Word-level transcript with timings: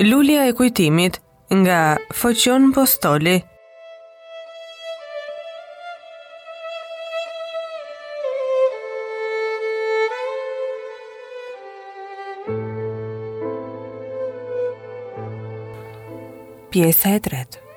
Lulia 0.00 0.46
e 0.46 0.52
kujtimit 0.52 1.14
nga 1.52 1.98
Foqion 2.14 2.70
Postoli 2.70 3.36
Pjesa 16.70 17.16
e 17.16 17.20
tretë 17.20 17.67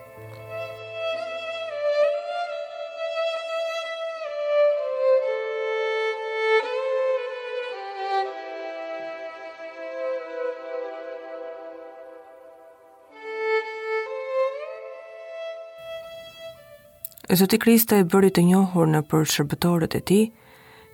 E 17.31 17.35
Zoti 17.39 17.57
Krishti 17.63 17.95
e 18.01 18.03
bëri 18.11 18.27
të 18.35 18.41
njohur 18.43 18.89
në 18.91 18.99
për 19.07 19.21
shërbëtorët 19.33 19.93
e 19.95 19.99
tij 20.09 20.23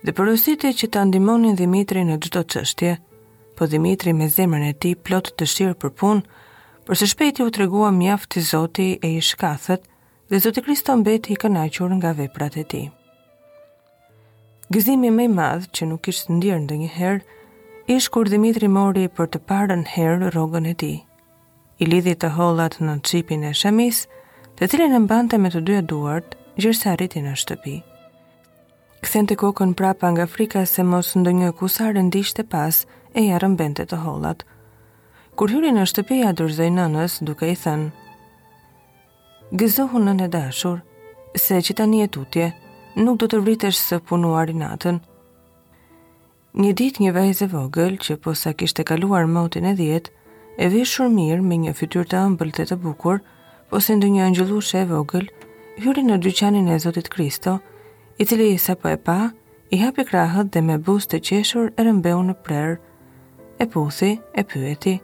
dhe 0.06 0.12
porositë 0.16 0.70
që 0.80 0.88
ta 0.94 1.00
ndihmonin 1.08 1.56
Dimitrin 1.58 2.06
në 2.12 2.18
çdo 2.22 2.42
çështje. 2.52 2.92
Po 3.58 3.66
Dimitri 3.72 4.12
me 4.14 4.28
zemrën 4.34 4.68
e 4.68 4.76
tij 4.80 4.94
plot 5.06 5.32
të 5.32 5.34
dëshirë 5.42 5.74
për 5.82 5.90
punë, 5.98 6.22
përse 6.86 7.02
së 7.08 7.10
shpejti 7.12 7.42
u 7.42 7.50
tregua 7.56 7.90
mjaft 7.96 8.36
i 8.38 8.42
Zotit 8.52 9.02
e 9.06 9.08
i 9.16 9.24
shkathët 9.30 9.88
dhe 10.30 10.40
Zoti 10.44 10.62
Krishti 10.68 10.94
mbeti 11.00 11.34
i 11.34 11.40
kënaqur 11.42 11.90
nga 11.98 12.14
veprat 12.20 12.60
e 12.62 12.64
tij. 12.70 12.86
Gëzimi 14.72 15.10
më 15.18 15.26
i 15.26 15.30
madh 15.34 15.66
që 15.74 15.90
nuk 15.90 16.04
kishte 16.06 16.30
ndier 16.38 16.60
ndonjëherë 16.68 17.98
ish 17.98 18.06
kur 18.14 18.30
Dimitri 18.30 18.70
mori 18.78 19.08
për 19.16 19.26
të 19.34 19.42
parën 19.50 19.82
herë 19.96 20.30
rrogën 20.30 20.70
e 20.72 20.76
tij. 20.84 20.98
I 21.82 21.84
lidhi 21.90 22.14
të 22.14 22.30
hollat 22.38 22.78
në 22.78 22.94
çipin 23.10 23.42
e 23.50 23.52
shemisë, 23.64 24.06
të 24.58 24.66
cilin 24.70 24.90
e 24.94 24.98
mbante 24.98 25.38
me 25.38 25.50
të 25.54 25.60
dyja 25.62 25.82
duart, 25.86 26.32
gjërë 26.58 27.08
se 27.08 27.20
në 27.22 27.34
shtëpi. 27.42 27.74
Kthen 29.02 29.26
të 29.30 29.34
kokën 29.38 29.74
prapa 29.78 30.10
nga 30.10 30.26
frika 30.26 30.66
se 30.66 30.82
mos 30.82 31.14
ndë 31.16 31.30
një 31.32 31.52
kusarë 31.54 32.02
ndishtë 32.08 32.42
pas 32.50 32.82
e 33.14 33.20
jarën 33.30 33.54
bente 33.56 33.84
të 33.86 33.96
hollat, 34.02 34.42
Kur 35.38 35.50
hyri 35.50 35.70
në 35.70 35.84
shtëpi 35.86 36.16
ja 36.24 36.32
dërzoj 36.34 36.66
nënës 36.74 37.20
duke 37.22 37.46
i 37.46 37.54
thënë, 37.54 37.90
Gëzohu 39.54 40.00
në 40.02 40.14
në 40.18 40.26
dashur, 40.34 40.80
se 41.38 41.62
që 41.62 41.76
tani 41.78 42.00
një 42.02 42.08
tutje, 42.18 42.48
nuk 42.98 43.20
do 43.22 43.28
të 43.30 43.38
vritesh 43.44 43.78
së 43.78 44.00
punuar 44.08 44.50
i 44.50 44.56
natën. 44.58 44.98
Një 46.58 46.72
dit 46.82 46.98
një 47.00 47.14
vajzë 47.14 47.46
vogël 47.54 47.94
që 48.02 48.18
posa 48.26 48.50
kishte 48.52 48.82
kaluar 48.84 49.30
motin 49.30 49.70
e 49.70 49.76
djetë, 49.78 50.10
e 50.58 50.66
vishur 50.74 51.08
mirë 51.08 51.46
me 51.46 51.54
një 51.62 51.76
fytyrë 51.78 52.08
të 52.10 52.24
ëmbël 52.26 52.50
dhe 52.58 52.66
të 52.72 52.80
bukur, 52.82 53.22
ose 53.70 53.92
po 53.92 53.96
ndë 54.00 54.08
një 54.12 54.22
angjëllushe 54.28 54.80
e 54.82 54.86
vogël, 54.88 55.26
hyri 55.82 56.02
në 56.04 56.16
dyqanin 56.24 56.70
e 56.72 56.76
Zotit 56.80 57.08
Kristo, 57.12 57.58
i 58.20 58.24
cili 58.24 58.46
i 58.54 58.56
sa 58.58 58.74
po 58.80 58.88
e 58.88 58.96
pa, 58.96 59.28
i 59.68 59.76
hapi 59.82 60.04
krahët 60.08 60.48
dhe 60.54 60.62
me 60.64 60.78
bus 60.78 61.04
të 61.06 61.20
qeshur 61.28 61.68
e 61.76 61.84
rëmbeu 61.84 62.22
në 62.28 62.34
prerë, 62.46 62.78
e 63.60 63.66
puthi, 63.68 64.14
e 64.40 64.44
pyeti. 64.44 64.94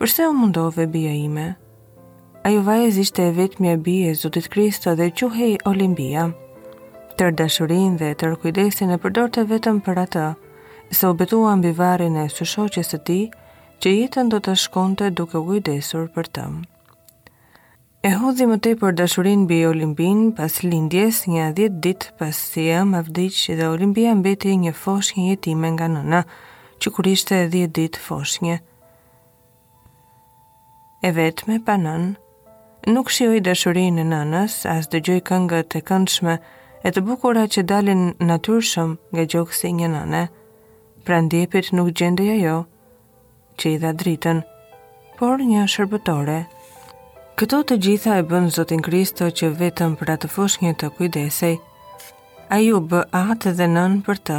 Përse 0.00 0.24
u 0.24 0.32
mundove 0.32 0.86
bia 0.88 1.12
ime? 1.12 1.48
A 2.44 2.48
ju 2.54 2.62
vajez 2.64 2.96
ishte 3.02 3.26
e 3.28 3.34
vetë 3.36 3.66
e 3.74 3.76
bia 3.76 4.10
e 4.10 4.14
Zotit 4.16 4.48
Kristo 4.48 4.94
dhe 4.96 5.10
quhej 5.10 5.58
Olimpia. 5.68 6.30
Tër 7.20 7.30
dashurin 7.36 7.98
dhe 8.00 8.14
tër 8.16 8.38
kujdesin 8.40 8.90
e 8.90 8.96
përdor 8.96 9.28
të 9.28 9.44
vetëm 9.52 9.84
për 9.84 10.00
atë, 10.06 10.28
se 10.96 11.06
u 11.06 11.12
betua 11.12 11.52
mbivarin 11.60 12.16
e 12.16 12.26
së 12.32 12.48
shoqes 12.54 12.88
të 12.94 12.98
ti, 13.06 13.20
që 13.84 13.88
jetën 13.98 14.28
do 14.32 14.40
të 14.40 14.56
shkonte 14.64 15.12
duke 15.12 15.36
kujdesur 15.44 16.08
për 16.16 16.32
tëmë. 16.38 16.69
E 18.02 18.10
hodhi 18.16 18.46
më 18.48 18.56
te 18.64 18.70
për 18.80 18.94
dashurin 18.96 19.42
bëj 19.48 19.64
Olimpin 19.70 20.20
pas 20.36 20.54
lindjes 20.64 21.18
një 21.28 21.48
dhjetë 21.58 21.80
dit 21.86 22.04
pas 22.20 22.36
sija 22.52 22.78
më 22.90 23.02
vdic 23.06 23.40
dhe 23.58 23.66
olimpia 23.74 24.14
mbeti 24.16 24.54
një 24.56 24.72
fosh 24.84 25.10
një 25.18 25.24
jetime 25.32 25.68
nga 25.74 25.88
nëna, 25.94 26.20
që 26.80 26.88
kur 26.96 27.06
ishte 27.12 27.36
dhjetë 27.52 27.74
dit 27.80 27.98
fosh 28.06 28.38
një. 28.46 28.56
E 31.08 31.10
vetë 31.18 31.44
me 31.50 31.56
nënë, 31.84 32.08
nuk 32.96 33.12
shioj 33.12 33.40
dashurin 33.46 33.98
në 34.00 34.04
nënës, 34.14 34.54
as 34.76 34.88
dë 34.90 34.98
gjoj 35.06 35.20
këngë 35.30 35.60
të 35.68 35.78
këndshme 35.90 36.34
e 36.86 36.88
të 36.90 37.00
bukura 37.10 37.44
që 37.52 37.62
dalin 37.74 38.02
natyrshëm 38.32 38.90
nga 39.12 39.24
gjokë 39.32 39.56
si 39.60 39.68
një 39.76 39.88
nëne, 39.98 40.24
pra 41.04 41.20
ndjepit 41.28 41.66
nuk 41.76 41.92
gjendeja 42.00 42.36
jo, 42.48 42.56
që 43.58 43.66
i 43.74 43.78
dha 43.84 43.92
dritën, 44.02 44.38
por 45.20 45.36
një 45.52 45.68
shërbëtore 45.74 46.38
Këto 47.40 47.58
të 47.70 47.76
gjitha 47.80 48.16
e 48.20 48.24
bën 48.28 48.50
Zotin 48.52 48.82
Kristo 48.84 49.30
që 49.38 49.46
vetëm 49.56 49.94
për 49.96 50.10
atë 50.14 50.28
fushnjë 50.28 50.74
të 50.82 50.88
kujdesej, 50.98 51.54
a 52.52 52.58
ju 52.60 52.80
bë 52.90 53.00
atë 53.16 53.54
dhe 53.56 53.68
nën 53.74 53.94
për 54.04 54.20
të, 54.28 54.36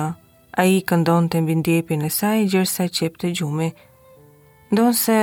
a 0.62 0.66
i 0.70 0.76
këndon 0.92 1.30
të 1.34 1.42
mbindjepin 1.42 2.06
e 2.06 2.12
saj 2.14 2.44
gjërësa 2.54 2.86
qep 3.00 3.18
të 3.24 3.32
gjumi, 3.42 3.72
ndonë 4.76 4.94
nëse, 5.00 5.18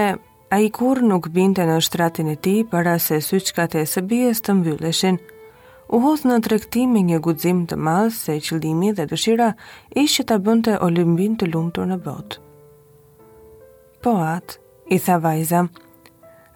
a 0.55 0.59
i 0.67 0.73
kur 0.75 1.05
nuk 1.07 1.31
binte 1.37 1.69
në 1.71 1.77
shtratin 1.87 2.33
e 2.35 2.37
ti 2.49 2.57
para 2.73 2.97
se 3.05 3.21
syçkat 3.23 3.79
e 3.79 3.87
sëbijes 3.93 4.43
të 4.43 4.59
mbylleshin, 4.59 5.23
u 5.95 6.03
hodhë 6.03 6.33
në 6.33 6.41
trektimi 6.49 6.99
me 6.99 7.07
një 7.13 7.23
guzim 7.29 7.63
të 7.71 7.79
madhë 7.79 8.15
se 8.23 8.41
qëllimi 8.49 8.91
dhe 8.99 9.07
dëshira 9.15 9.53
ishë 10.03 10.27
të 10.33 10.43
bënte 10.51 10.81
olimbin 10.89 11.39
të 11.39 11.53
lumëtur 11.55 11.87
në 11.95 12.03
botë. 12.11 12.43
Po 14.03 14.19
atë, 14.35 14.59
i 14.97 14.99
tha 14.99 15.23
vajza, 15.29 15.69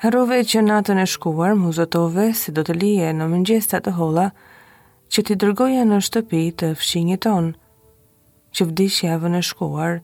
Harove 0.02 0.40
që 0.42 0.64
natën 0.66 0.98
e 0.98 1.04
shkuar 1.06 1.52
mu 1.54 1.68
si 1.70 2.50
do 2.54 2.62
të 2.66 2.74
lije 2.74 3.10
në 3.14 3.22
mëngjes 3.30 3.68
të 3.70 3.90
hola 3.94 4.24
që 5.14 5.22
ti 5.28 5.34
dërgoja 5.38 5.84
në 5.86 5.98
shtëpi 6.02 6.40
të 6.58 6.72
fshinjit 6.80 7.22
ton, 7.22 7.52
që 8.50 8.62
vdish 8.68 9.04
javën 9.06 9.34
e 9.38 9.42
shkuar, 9.50 10.00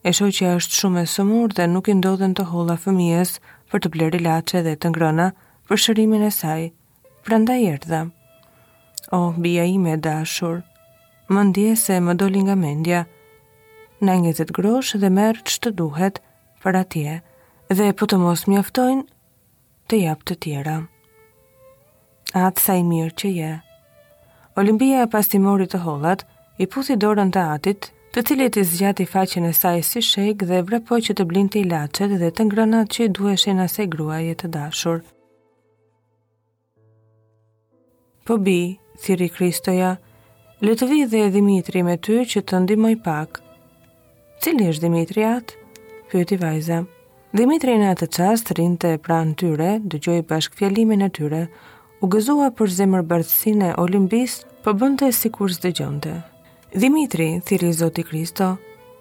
e 0.00 0.10
shoj 0.16 0.30
që 0.38 0.54
është 0.56 0.76
shumë 0.80 1.00
e 1.02 1.04
sëmur 1.16 1.50
dhe 1.52 1.68
nuk 1.68 1.92
i 1.92 1.94
ndodhen 1.98 2.32
të 2.38 2.44
hola 2.54 2.78
fëmijës 2.86 3.34
për 3.68 3.78
të 3.84 3.88
bleri 3.98 4.22
lache 4.24 4.64
dhe 4.64 4.74
të 4.80 4.94
ngrona 4.94 5.28
për 5.68 5.82
shërimin 5.84 6.24
e 6.24 6.32
saj, 6.38 6.64
pranda 7.26 7.58
i 7.60 7.68
erdha. 7.76 8.00
O, 9.12 9.20
bia 9.44 9.68
ime 9.68 9.92
e 9.92 10.00
dashur, 10.08 10.62
më 11.28 11.40
ndje 11.50 11.76
se 11.84 12.00
më 12.00 12.16
doli 12.22 12.40
nga 12.48 12.56
mendja, 12.64 13.04
në 14.00 14.18
njëzit 14.24 14.56
grosh 14.56 14.96
dhe 15.04 15.12
merë 15.20 15.44
që 15.44 15.60
të 15.66 15.74
duhet 15.82 16.22
për 16.64 16.80
atje, 16.80 17.20
dhe 17.76 17.92
po 18.00 18.08
të 18.08 18.16
mos 18.24 18.48
mjaftojnë 18.48 19.10
të 19.88 19.98
jap 20.04 20.22
të 20.26 20.36
tjera. 20.42 20.76
Atë 22.34 22.62
sa 22.64 22.76
i 22.78 22.82
mirë 22.86 23.12
që 23.20 23.30
je. 23.38 23.50
Olimpia 24.60 25.02
e 25.04 25.08
pastimorit 25.12 25.72
të 25.74 25.80
hollat 25.84 26.24
i 26.62 26.66
puthi 26.70 26.96
dorën 27.00 27.32
të 27.34 27.42
atit, 27.56 27.90
të 28.14 28.22
cilët 28.28 28.56
i 28.60 28.64
zgjati 28.70 29.06
faqen 29.10 29.48
e 29.48 29.52
saj 29.60 29.80
si 29.86 30.02
shek 30.08 30.44
dhe 30.48 30.60
vrapoj 30.66 31.00
që 31.08 31.16
të 31.18 31.26
blinte 31.30 31.58
i 31.60 31.66
lachet 31.70 32.14
dhe 32.20 32.30
të 32.30 32.46
ngrënat 32.48 32.92
që 32.94 33.08
i 33.08 33.12
dueshe 33.18 33.54
nëse 33.58 33.86
gruaj 33.94 34.24
e 34.32 34.36
të 34.42 34.50
dashur. 34.56 35.02
Po 38.24 38.38
bi, 38.40 38.78
thiri 39.02 39.28
Kristoja, 39.34 39.96
le 40.64 40.78
të 40.78 40.86
e 41.02 41.06
dhe 41.12 41.26
Dimitri 41.34 41.82
me 41.84 41.98
ty 41.98 42.22
që 42.24 42.44
të 42.48 42.62
ndimoj 42.64 42.94
pak. 43.04 43.42
Cili 44.40 44.70
është 44.70 44.84
Dimitri 44.86 45.26
atë? 45.34 45.60
Pyeti 46.10 46.38
vajzëm. 46.40 46.84
Dimitri 47.34 47.72
në 47.82 47.88
atë 47.96 48.06
qast 48.14 48.52
rinte 48.54 48.92
pra 49.02 49.16
në 49.26 49.32
tyre, 49.40 49.70
dë 49.82 49.98
gjoj 50.04 50.18
bashk 50.30 50.52
fjallimin 50.54 51.00
e 51.02 51.08
tyre, 51.16 51.40
u 51.98 52.06
gëzua 52.06 52.52
për 52.54 52.70
zemër 52.70 53.02
bërthësin 53.10 53.64
e 53.66 53.70
olimbis, 53.84 54.36
për 54.62 54.68
po 54.70 54.74
bënte 54.84 55.08
si 55.12 55.30
kur 55.34 55.50
së 55.50 55.64
dëgjonte. 55.64 56.12
Dimitri, 56.78 57.26
thiri 57.42 57.72
Zoti 57.74 58.04
Kristo, 58.06 58.52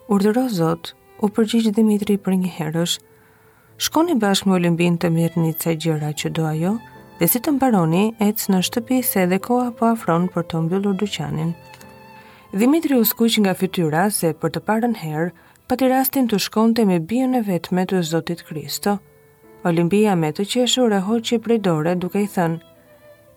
urdëro 0.10 0.48
Zot, 0.50 0.96
u 1.22 1.30
përgjish 1.30 1.70
Dimitri 1.78 2.18
për 2.26 2.40
një 2.40 2.56
herësh, 2.56 2.96
shkoni 3.78 4.18
bashk 4.24 4.50
me 4.50 4.58
olimbin 4.58 4.98
të 4.98 5.14
mirë 5.14 5.44
një 5.46 5.54
të 5.62 5.78
gjëra 5.86 6.10
që 6.24 6.34
do 6.34 6.50
ajo, 6.56 6.74
dhe 7.22 7.30
si 7.30 7.38
të 7.38 7.54
mbaroni, 7.60 8.04
ecë 8.32 8.50
në 8.56 8.64
shtëpi 8.72 9.04
se 9.12 9.28
edhe 9.28 9.38
koha 9.46 9.70
po 9.78 9.92
afron 9.94 10.26
për 10.34 10.50
të 10.50 10.64
mbyllur 10.66 10.98
dyqanin. 11.06 11.54
Dimitri 12.54 12.98
u 12.98 13.06
skuq 13.06 13.38
nga 13.46 13.54
fytyra 13.58 14.08
se 14.14 14.34
për 14.34 14.58
të 14.58 14.66
parën 14.66 14.98
herë, 15.06 15.30
të 15.72 15.88
rastin 15.90 16.28
të 16.28 16.38
shkonte 16.44 16.84
me 16.86 17.00
bijën 17.00 17.36
e 17.36 17.42
vetme 17.48 17.86
të 17.88 18.02
Zotit 18.04 18.42
Kristo. 18.44 18.98
Olimpia 19.66 20.16
me 20.20 20.32
të 20.36 20.44
qeshur 20.52 20.92
e 20.92 21.00
hoqi 21.06 21.38
prej 21.40 21.60
dore 21.64 21.94
duke 21.96 22.20
i 22.24 22.28
thënë, 22.28 22.60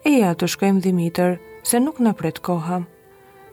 e 0.05 0.11
ja 0.19 0.32
të 0.34 0.46
shkojmë 0.50 0.81
dhimitër, 0.82 1.37
se 1.62 1.78
nuk 1.81 2.00
në 2.02 2.12
pret 2.19 2.40
koha. 2.43 2.81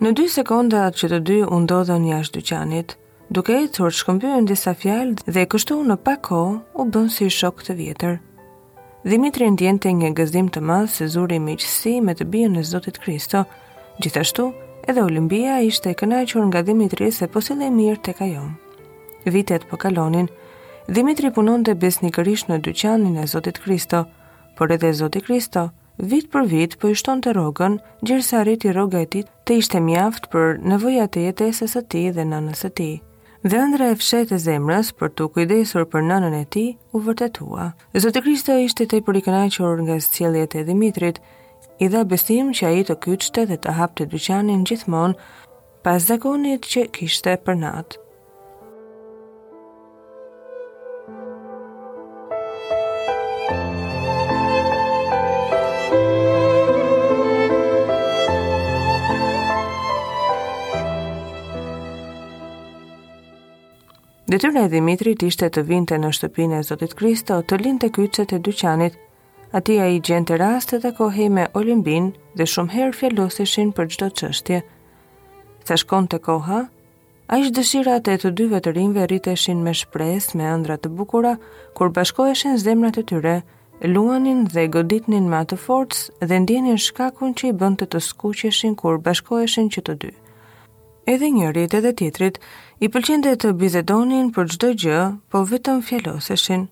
Në 0.01 0.11
dy 0.17 0.25
sekundat 0.27 0.95
që 0.97 1.07
të 1.11 1.19
dy 1.21 1.37
u 1.45 1.59
ndodhën 1.63 2.05
jashtë 2.09 2.39
dyqanit, 2.41 2.97
duke 3.29 3.53
e 3.61 3.67
thurë 3.67 4.17
në 4.41 4.47
disa 4.49 4.73
fjallë 4.73 5.21
dhe 5.31 5.45
kështu 5.45 5.75
në 5.83 5.95
pak 6.05 6.21
ko 6.21 6.41
u 6.73 6.83
bënë 6.85 7.09
si 7.13 7.29
shok 7.29 7.61
të 7.63 7.73
vjetër. 7.77 8.17
Dimitri 9.05 9.51
ndjen 9.51 9.77
një 9.83 10.09
gëzim 10.17 10.49
të 10.49 10.61
madh 10.61 10.89
se 10.89 11.07
zuri 11.07 11.39
miqësi 11.39 12.01
me 12.01 12.13
të 12.15 12.25
bijën 12.25 12.55
e 12.57 12.63
Zotit 12.63 12.97
Kristo, 12.97 13.45
gjithashtu 14.01 14.51
edhe 14.87 15.03
Olimpia 15.03 15.61
ishte 15.61 15.89
e 15.89 15.93
kënaqur 15.93 16.43
nga 16.49 16.61
Dimitri 16.61 17.11
se 17.11 17.27
po 17.27 17.41
sillej 17.41 17.69
mirë 17.71 18.01
tek 18.03 18.21
ajo 18.21 18.45
vitet 19.31 19.63
për 19.63 19.69
po 19.69 19.77
kalonin, 19.77 20.27
Dimitri 20.91 21.29
punon 21.31 21.61
të 21.63 21.77
besnikërish 21.79 22.49
në 22.49 22.57
dyqanin 22.65 23.15
e 23.21 23.27
Zotit 23.31 23.61
Kristo, 23.63 24.01
por 24.57 24.71
edhe 24.73 24.89
Zotit 24.93 25.23
Kristo, 25.29 25.69
vit 25.97 26.27
për 26.33 26.49
vit 26.51 26.73
për 26.75 26.81
po 26.81 26.89
ishton 26.91 27.21
të 27.23 27.31
rogën, 27.37 27.77
gjërë 28.03 28.21
sa 28.25 28.41
rriti 28.43 28.73
roga 28.75 28.99
e 28.99 29.07
tit 29.07 29.29
të 29.47 29.57
ishte 29.61 29.79
mjaft 29.79 30.27
për 30.33 30.59
nëvoja 30.67 31.05
të 31.07 31.23
jetë 31.29 31.47
e 31.47 31.55
sësë 31.61 31.83
ti 31.93 32.01
dhe 32.17 32.25
nënës 32.27 32.51
nësë 32.51 32.71
ti. 32.79 32.89
Dhe 33.43 33.61
ndra 33.69 33.89
e 33.91 33.95
fshet 33.99 34.33
e 34.35 34.41
zemrës 34.43 34.91
për 34.99 35.13
të 35.15 35.29
kujdesur 35.35 35.87
për 35.91 36.03
nënën 36.09 36.35
e 36.41 36.43
ti 36.51 36.65
u 36.95 36.99
vërtetua. 37.03 37.69
Zotit 37.95 38.23
Kristo 38.27 38.57
ishte 38.63 38.87
të 38.89 38.99
i 38.99 39.05
përikënajqur 39.07 39.85
nga 39.87 39.97
së 40.03 40.35
e 40.59 40.63
Dimitrit, 40.63 41.19
i 41.79 41.87
dha 41.87 42.03
besim 42.03 42.51
që 42.51 42.63
a 42.67 42.71
i 42.79 42.83
të 42.83 42.99
kyçte 43.07 43.47
dhe 43.49 43.55
të 43.57 43.71
hapë 43.79 44.01
të 44.01 44.11
dyqanin 44.15 44.63
gjithmonë 44.67 45.15
pas 45.83 46.03
zakonit 46.11 46.61
që 46.73 46.87
kishte 46.91 47.37
për 47.45 47.55
natë. 47.59 48.02
Detyra 64.33 64.63
e 64.65 64.69
Dimitrit 64.73 65.21
ishte 65.27 65.45
të 65.53 65.61
vinte 65.67 65.97
në 66.01 66.09
shtëpinë 66.17 66.55
e 66.59 66.63
Zotit 66.65 66.93
Kristo, 66.97 67.35
të 67.47 67.57
linte 67.61 67.91
kyçet 67.93 68.31
e 68.33 68.39
dyqanit. 68.47 68.95
Ati 69.59 69.75
a 69.77 69.85
i 69.93 69.99
gjente 70.07 70.39
rast 70.41 70.71
të 70.81 70.89
kohë 70.97 71.27
me 71.35 71.43
Olimbin 71.59 72.07
dhe 72.39 72.47
shumë 72.53 72.73
herë 72.75 72.95
fjalloseshin 72.99 73.69
për 73.77 73.91
gjdo 73.93 74.07
qështje. 74.21 74.61
Sa 75.69 75.77
shkonte 75.81 76.17
të 76.17 76.21
koha, 76.25 76.63
a 77.29 77.39
ishtë 77.43 77.57
dëshirat 77.59 78.09
e 78.15 78.17
të 78.25 78.33
dyve 78.41 78.63
të 78.65 78.73
rinve 78.79 79.05
rriteshin 79.11 79.61
me 79.67 79.75
shpres 79.83 80.31
me 80.33 80.49
andrat 80.55 80.81
të 80.87 80.93
bukura, 80.97 81.35
kur 81.77 81.93
bashkoheshin 81.99 82.57
zemrat 82.65 82.97
e 83.03 83.05
tyre, 83.11 83.35
luanin 83.93 84.47
dhe 84.55 84.65
goditnin 84.79 85.29
ma 85.35 85.43
të 85.45 85.61
forcë 85.67 86.27
dhe 86.31 86.41
ndjenin 86.47 86.81
shkakun 86.87 87.37
që 87.37 87.53
i 87.53 87.57
bënd 87.61 87.83
të 87.83 87.91
të 87.93 88.03
skuqeshin 88.09 88.73
kur 88.81 88.97
bashkoheshin 89.09 89.69
që 89.77 89.87
të 89.89 89.99
dyjë 90.01 90.22
edhe 91.07 91.29
njërit 91.29 91.73
edhe 91.73 91.91
tjetrit, 91.95 92.39
i 92.79 92.87
dhe 92.87 93.35
të 93.39 93.51
bizedonin 93.61 94.29
për 94.35 94.45
gjdo 94.53 94.69
gjë, 94.83 94.99
po 95.31 95.41
vetëm 95.49 95.81
fjaloseshin. 95.87 96.67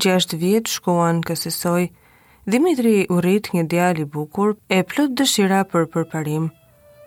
Gjasht 0.00 0.32
vjetë 0.38 0.68
shkuan 0.70 1.20
kësësoj, 1.22 1.88
Dimitri 2.46 3.06
u 3.10 3.20
rrit 3.20 3.50
një 3.54 3.62
djali 3.70 4.04
bukur 4.04 4.54
e 4.68 4.82
plot 4.86 5.10
dëshira 5.18 5.64
për 5.66 5.86
përparim. 5.90 6.48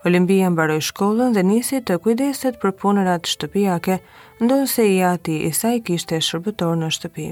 Olimpia 0.05 0.49
mbaroi 0.51 0.81
shkollën 0.83 1.31
dhe 1.35 1.43
nisi 1.43 1.79
të 1.81 1.95
kujdeset 2.03 2.59
për 2.61 2.73
punërat 2.81 3.23
shtëpiake, 3.27 3.99
se 4.75 4.87
i 4.95 5.01
ati 5.03 5.35
i 5.47 5.51
saj 5.51 5.79
kishte 5.87 6.19
shërbëtor 6.19 6.75
në 6.81 6.89
shtëpi. 6.97 7.27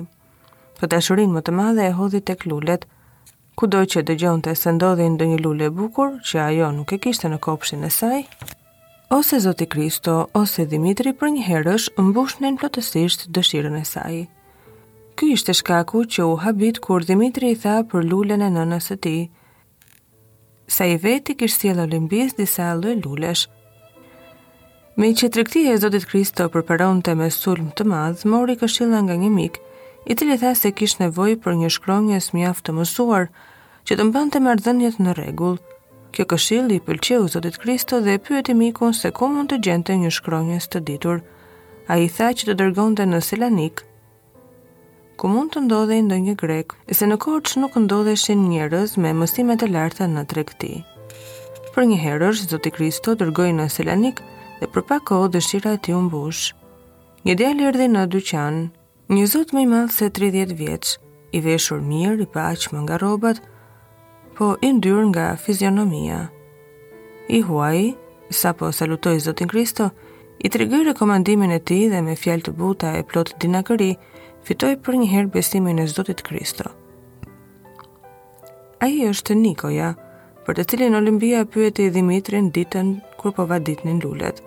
Po 0.80 0.88
dashurinë 0.88 1.34
më 1.34 1.42
të 1.42 1.52
madhe 1.58 1.84
e 1.84 1.92
hodhi 2.00 2.22
tek 2.22 2.46
lulet. 2.46 2.88
Kudo 3.58 3.84
që 3.84 4.04
dëgjonte 4.08 4.56
se 4.56 4.72
ndodhi 4.72 5.04
ndonjë 5.10 5.40
lule 5.44 5.66
e 5.68 5.70
bukur 5.84 6.20
që 6.24 6.40
ajo 6.48 6.72
nuk 6.80 6.94
e 6.96 7.02
kishte 7.04 7.28
në 7.28 7.40
kopshin 7.44 7.84
e 7.84 7.90
saj, 7.92 8.24
ose 9.10 9.40
Zoti 9.40 9.66
Kristo, 9.66 10.28
ose 10.36 10.66
Dimitri 10.68 11.14
për 11.16 11.30
një 11.36 11.44
herësh 11.48 11.86
mbushnin 12.04 12.58
plotësisht 12.60 13.28
dëshirën 13.34 13.76
e 13.80 13.84
saj. 13.88 14.18
Ky 15.18 15.30
ishte 15.38 15.54
shkaku 15.56 16.02
që 16.14 16.24
u 16.28 16.34
habit 16.44 16.80
kur 16.84 17.06
Dimitri 17.08 17.52
i 17.52 17.58
tha 17.58 17.78
për 17.90 18.04
lulen 18.12 18.44
e 18.44 18.50
nënës 18.54 18.90
së 18.92 18.98
tij. 19.06 19.22
Sa 20.68 20.86
i 20.92 20.98
veti 21.04 21.36
kishë 21.40 21.60
sjellë 21.62 21.86
Olimpis 21.88 22.36
disa 22.38 22.74
lloj 22.76 22.98
lulesh. 23.06 23.46
Me 25.00 25.14
që 25.14 25.30
të 25.30 25.40
rëkti 25.42 25.64
e 25.72 25.78
Zotit 25.80 26.06
Kristo 26.12 26.50
përperon 26.54 27.00
të 27.06 27.16
me 27.22 27.30
sulm 27.32 27.72
të 27.78 27.86
madhë, 27.92 28.28
mori 28.32 28.58
këshilla 28.60 29.00
nga 29.08 29.16
një 29.22 29.32
mik, 29.40 29.62
i 30.10 30.14
të 30.16 30.36
tha 30.44 30.52
se 30.56 30.72
kishë 30.76 31.02
nevoj 31.06 31.34
për 31.46 31.54
një 31.64 31.70
shkronjës 31.78 32.34
mjaftë 32.36 32.66
të 32.68 32.78
mësuar, 32.82 33.26
që 33.88 33.96
të 33.96 34.04
mbën 34.10 34.32
të 34.36 34.40
mërdhenjet 34.50 35.00
në 35.04 35.14
regullë, 35.22 35.77
Kjo 36.16 36.24
këshill 36.32 36.72
i 36.72 36.78
pëlqeu 36.84 37.26
Zotit 37.32 37.58
Kristo 37.60 37.98
dhe 38.04 38.14
e 38.18 38.22
pyeti 38.28 38.54
mikun 38.56 38.94
se 38.96 39.10
ku 39.12 39.28
mund 39.32 39.52
të 39.52 39.58
gjente 39.68 39.96
një 40.04 40.12
shkronjës 40.18 40.68
të 40.72 40.82
ditur. 40.90 41.20
A 41.92 41.98
i 42.04 42.08
tha 42.12 42.30
që 42.40 42.48
të 42.50 42.56
dërgonte 42.62 43.04
në 43.08 43.20
Selanik, 43.28 43.84
ku 45.20 45.30
mund 45.32 45.52
të 45.54 45.64
ndodhej 45.66 46.00
ndonjë 46.08 46.34
grek, 46.44 46.74
se 46.96 47.08
në 47.10 47.18
Korç 47.26 47.56
nuk 47.62 47.76
ndodheshin 47.84 48.44
njerëz 48.52 48.96
me 49.04 49.12
mësimet 49.20 49.64
e 49.68 49.72
larta 49.74 50.06
në 50.08 50.24
tregti. 50.32 50.72
Për 51.76 51.84
një 51.92 52.00
herë, 52.06 52.32
Zoti 52.44 52.72
Kristo 52.78 53.16
dërgoi 53.20 53.52
në 53.58 53.68
Selanik 53.76 54.20
dhe 54.62 54.68
për 54.74 54.84
pak 54.90 55.08
kohë 55.12 55.32
dëshira 55.36 55.76
e 55.78 55.82
tij 55.86 55.96
u 55.96 56.02
mbush. 56.08 56.48
Një 57.28 57.36
djalë 57.42 57.68
erdhi 57.72 57.88
në 57.92 58.04
dyqan, 58.16 58.62
një 59.12 59.26
zot 59.36 59.54
më 59.58 59.64
i 59.64 59.68
madh 59.76 59.94
se 60.00 60.10
30 60.22 60.54
vjeç, 60.64 60.96
i 61.36 61.40
veshur 61.46 61.80
mirë, 61.92 62.26
i 62.26 62.28
paqë, 62.38 62.72
me 62.74 62.84
nga 62.86 63.00
rrobat, 63.02 63.42
po 64.38 64.56
i 64.62 64.72
nga 64.90 65.36
fizionomia. 65.36 66.28
I 67.28 67.42
huaj, 67.42 67.98
sa 68.30 68.54
po 68.54 68.70
salutoj 68.72 69.18
Zotin 69.20 69.48
Kristo, 69.50 69.90
i 70.38 70.50
të 70.54 70.62
rekomandimin 70.86 71.50
e 71.52 71.58
ti 71.66 71.90
dhe 71.90 72.02
me 72.06 72.14
fjalë 72.14 72.46
të 72.46 72.52
buta 72.54 72.92
e 73.00 73.04
plot 73.10 73.32
dinakëri, 73.42 73.96
fitoj 74.46 74.74
për 74.86 74.94
njëherë 75.02 75.32
besimin 75.34 75.80
e 75.82 75.88
Zotit 75.90 76.22
Kristo. 76.22 76.70
A 78.78 78.86
i 78.88 79.08
është 79.10 79.34
Nikoja, 79.40 79.90
për 80.46 80.54
të 80.60 80.64
cilin 80.70 80.96
Olimpia 81.00 81.42
pyeti 81.46 81.90
Dimitrin 81.90 82.52
ditën 82.54 82.94
kur 83.18 83.34
po 83.34 83.48
va 83.50 83.58
ditën 83.58 83.90
në 83.90 83.98
lullet. 84.06 84.38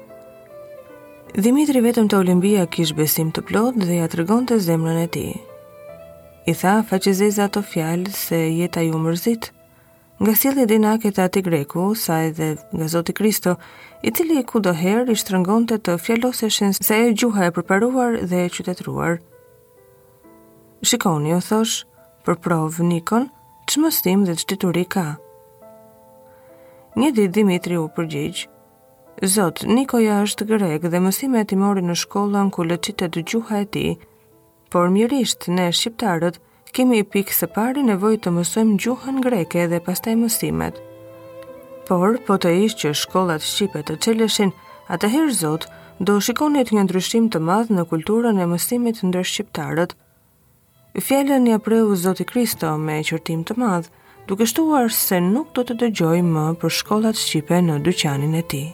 Dimitri 1.34 1.82
vetëm 1.84 2.06
të 2.10 2.20
Olimpia 2.22 2.66
kish 2.70 2.94
besim 2.94 3.32
të 3.34 3.42
plot 3.50 3.74
dhe 3.82 3.94
ja 3.98 4.06
të 4.08 4.22
rëgjën 4.22 4.46
të 4.52 4.60
zemrën 4.70 5.02
e 5.04 5.08
ti. 5.14 5.26
I 6.46 6.52
tha 6.54 6.78
faqizizat 6.86 7.48
ato 7.50 7.62
fjalë 7.66 8.14
se 8.18 8.40
jeta 8.54 8.86
ju 8.86 8.94
mërzitë, 9.02 9.56
nga 10.20 10.34
sili 10.36 10.66
dinake 10.68 11.10
të 11.10 11.22
ati 11.28 11.40
greku, 11.42 11.94
sa 11.96 12.18
edhe 12.28 12.50
nga 12.76 12.86
Zoti 12.92 13.12
Kristo, 13.16 13.54
i 14.02 14.10
cili 14.12 14.42
ku 14.44 14.60
i 14.60 15.16
shtrëngonte 15.16 15.78
të 15.78 15.96
të 15.96 16.72
se 16.84 16.94
e 16.96 17.12
gjuha 17.12 17.46
e 17.46 17.50
përparuar 17.50 18.20
dhe 18.28 18.44
e 18.44 18.48
qytetruar. 18.54 19.18
Shikoni, 20.82 21.32
o 21.34 21.40
thosh, 21.40 21.84
për 22.24 22.34
provë 22.36 22.82
Nikon, 22.84 23.30
që 23.68 23.80
mëstim 23.80 24.24
dhe 24.26 24.32
që 24.36 24.84
ka. 24.88 25.16
Një 26.96 27.10
ditë 27.14 27.32
Dimitri 27.32 27.76
u 27.76 27.88
përgjigj, 27.88 28.44
Zot, 29.24 29.64
Nikoja 29.68 30.20
është 30.24 30.44
grek 30.48 30.82
dhe 30.92 31.00
mësime 31.00 31.44
e 31.52 31.56
mori 31.56 31.80
në 31.82 31.96
shkollën 31.96 32.50
ku 32.50 32.64
lëqitet 32.64 33.16
gjuha 33.28 33.60
e 33.60 33.66
ti, 33.66 33.86
por 34.70 34.88
mirisht 34.88 35.48
ne 35.48 35.70
shqiptarët, 35.72 36.38
kemi 36.74 36.98
i 37.00 37.04
pikë 37.14 37.34
së 37.36 37.48
pari 37.54 37.82
nevoj 37.86 38.16
të 38.22 38.32
mësojmë 38.36 38.76
gjuhën 38.84 39.20
greke 39.24 39.64
dhe 39.72 39.80
pastaj 39.86 40.14
mësimet. 40.22 40.78
Por, 41.88 42.18
po 42.28 42.36
të 42.42 42.52
ishtë 42.66 42.82
që 42.84 42.92
shkollat 43.02 43.46
Shqipe 43.46 43.82
të 43.88 43.96
qeleshin, 44.04 44.52
atëherë 44.94 45.34
zotë, 45.40 45.70
do 46.10 46.18
shikonit 46.24 46.70
një 46.72 46.86
ndryshim 46.86 47.28
të 47.34 47.42
madhë 47.50 47.76
në 47.76 47.86
kulturën 47.92 48.38
e 48.38 48.46
mësimit 48.54 49.02
ndër 49.08 49.26
Shqiptarët. 49.32 49.96
Fjallën 51.06 51.44
një 51.50 51.58
preu 51.66 51.92
Zoti 52.04 52.24
Kristo 52.30 52.72
me 52.82 53.00
qërtim 53.10 53.44
të 53.46 53.58
madhë, 53.62 53.92
duke 54.30 54.46
shtuar 54.50 54.88
se 55.02 55.20
nuk 55.26 55.52
do 55.58 55.66
të 55.68 55.78
dëgjoj 55.82 56.18
më 56.34 56.46
për 56.62 56.76
shkollat 56.80 57.20
Shqipe 57.26 57.60
në 57.66 57.80
dyqanin 57.90 58.36
e 58.42 58.46
ti. 58.54 58.64